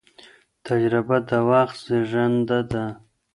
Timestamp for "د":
1.29-1.31